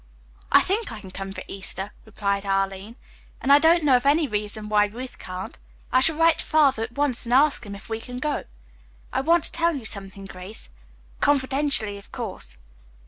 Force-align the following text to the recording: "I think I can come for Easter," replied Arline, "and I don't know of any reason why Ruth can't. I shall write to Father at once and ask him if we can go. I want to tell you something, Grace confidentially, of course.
"I 0.51 0.61
think 0.61 0.91
I 0.91 0.99
can 0.99 1.11
come 1.11 1.31
for 1.31 1.43
Easter," 1.47 1.91
replied 2.05 2.43
Arline, 2.43 2.95
"and 3.39 3.53
I 3.53 3.59
don't 3.59 3.83
know 3.83 3.95
of 3.95 4.05
any 4.07 4.27
reason 4.27 4.67
why 4.67 4.85
Ruth 4.87 5.19
can't. 5.19 5.59
I 5.91 5.99
shall 5.99 6.15
write 6.17 6.39
to 6.39 6.45
Father 6.45 6.81
at 6.81 6.93
once 6.93 7.23
and 7.25 7.31
ask 7.33 7.63
him 7.67 7.75
if 7.75 7.87
we 7.87 8.01
can 8.01 8.17
go. 8.17 8.45
I 9.13 9.21
want 9.21 9.43
to 9.43 9.51
tell 9.51 9.75
you 9.75 9.85
something, 9.85 10.25
Grace 10.25 10.71
confidentially, 11.19 11.99
of 11.99 12.11
course. 12.11 12.57